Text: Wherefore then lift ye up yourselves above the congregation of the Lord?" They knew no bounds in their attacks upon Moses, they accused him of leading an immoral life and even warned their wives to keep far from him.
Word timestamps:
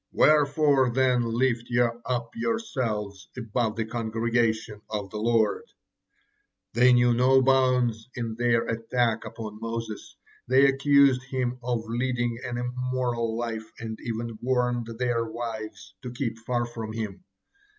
Wherefore 0.11 0.89
then 0.89 1.31
lift 1.37 1.65
ye 1.69 1.79
up 2.05 2.31
yourselves 2.35 3.27
above 3.37 3.75
the 3.75 3.85
congregation 3.85 4.81
of 4.89 5.11
the 5.11 5.19
Lord?" 5.19 5.65
They 6.73 6.91
knew 6.91 7.13
no 7.13 7.39
bounds 7.43 8.09
in 8.15 8.33
their 8.33 8.65
attacks 8.65 9.27
upon 9.27 9.59
Moses, 9.59 10.17
they 10.47 10.65
accused 10.65 11.21
him 11.25 11.59
of 11.61 11.85
leading 11.85 12.39
an 12.43 12.57
immoral 12.57 13.37
life 13.37 13.71
and 13.77 13.99
even 14.01 14.39
warned 14.41 14.87
their 14.97 15.23
wives 15.23 15.93
to 16.01 16.09
keep 16.11 16.39
far 16.39 16.65
from 16.65 16.93
him. 16.93 17.23